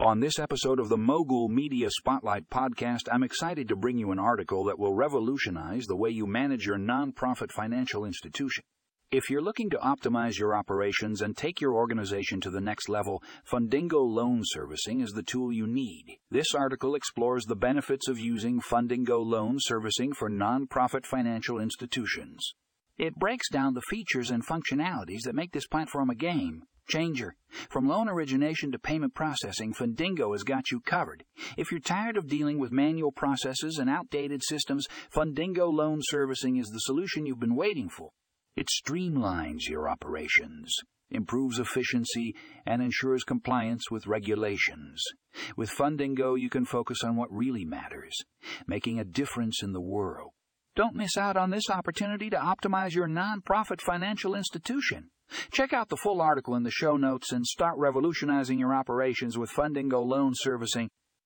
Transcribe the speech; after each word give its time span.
On 0.00 0.18
this 0.18 0.38
episode 0.38 0.80
of 0.80 0.88
the 0.88 0.96
Mogul 0.96 1.50
Media 1.50 1.90
Spotlight 1.90 2.48
podcast, 2.48 3.02
I'm 3.12 3.22
excited 3.22 3.68
to 3.68 3.76
bring 3.76 3.98
you 3.98 4.12
an 4.12 4.18
article 4.18 4.64
that 4.64 4.78
will 4.78 4.94
revolutionize 4.94 5.84
the 5.84 5.94
way 5.94 6.08
you 6.08 6.26
manage 6.26 6.64
your 6.64 6.78
nonprofit 6.78 7.52
financial 7.52 8.06
institution. 8.06 8.64
If 9.10 9.28
you're 9.28 9.42
looking 9.42 9.68
to 9.68 9.76
optimize 9.76 10.38
your 10.38 10.56
operations 10.56 11.20
and 11.20 11.36
take 11.36 11.60
your 11.60 11.74
organization 11.74 12.40
to 12.40 12.50
the 12.50 12.62
next 12.62 12.88
level, 12.88 13.22
Fundingo 13.46 14.00
Loan 14.00 14.40
Servicing 14.42 15.02
is 15.02 15.10
the 15.10 15.22
tool 15.22 15.52
you 15.52 15.66
need. 15.66 16.16
This 16.30 16.54
article 16.54 16.94
explores 16.94 17.44
the 17.44 17.54
benefits 17.54 18.08
of 18.08 18.18
using 18.18 18.58
Fundingo 18.58 19.22
Loan 19.22 19.56
Servicing 19.58 20.14
for 20.14 20.30
nonprofit 20.30 21.04
financial 21.04 21.60
institutions. 21.60 22.54
It 23.00 23.16
breaks 23.16 23.48
down 23.48 23.72
the 23.72 23.80
features 23.80 24.30
and 24.30 24.46
functionalities 24.46 25.22
that 25.24 25.34
make 25.34 25.52
this 25.52 25.66
platform 25.66 26.10
a 26.10 26.14
game 26.14 26.64
changer. 26.86 27.34
From 27.70 27.88
loan 27.88 28.10
origination 28.10 28.72
to 28.72 28.78
payment 28.78 29.14
processing, 29.14 29.72
Fundingo 29.72 30.32
has 30.32 30.42
got 30.42 30.70
you 30.70 30.80
covered. 30.80 31.24
If 31.56 31.70
you're 31.70 31.80
tired 31.80 32.18
of 32.18 32.28
dealing 32.28 32.58
with 32.58 32.72
manual 32.72 33.10
processes 33.10 33.78
and 33.78 33.88
outdated 33.88 34.42
systems, 34.44 34.86
Fundingo 35.10 35.72
Loan 35.72 36.00
Servicing 36.02 36.58
is 36.58 36.68
the 36.68 36.80
solution 36.80 37.24
you've 37.24 37.40
been 37.40 37.56
waiting 37.56 37.88
for. 37.88 38.10
It 38.54 38.68
streamlines 38.68 39.66
your 39.66 39.88
operations, 39.88 40.70
improves 41.08 41.58
efficiency, 41.58 42.34
and 42.66 42.82
ensures 42.82 43.24
compliance 43.24 43.90
with 43.90 44.06
regulations. 44.06 45.02
With 45.56 45.70
Fundingo, 45.70 46.38
you 46.38 46.50
can 46.50 46.66
focus 46.66 47.02
on 47.02 47.16
what 47.16 47.32
really 47.32 47.64
matters, 47.64 48.14
making 48.66 49.00
a 49.00 49.04
difference 49.04 49.62
in 49.62 49.72
the 49.72 49.80
world. 49.80 50.32
Don't 50.80 50.96
miss 50.96 51.18
out 51.18 51.36
on 51.36 51.50
this 51.50 51.68
opportunity 51.68 52.30
to 52.30 52.38
optimize 52.38 52.94
your 52.94 53.06
nonprofit 53.06 53.82
financial 53.82 54.34
institution. 54.34 55.10
Check 55.52 55.74
out 55.74 55.90
the 55.90 55.96
full 55.98 56.22
article 56.22 56.54
in 56.54 56.62
the 56.62 56.70
show 56.70 56.96
notes 56.96 57.32
and 57.32 57.44
start 57.44 57.74
revolutionizing 57.76 58.58
your 58.58 58.72
operations 58.72 59.36
with 59.36 59.50
Fundingo 59.50 60.02
Loan 60.02 60.32
Servicing 60.34 60.88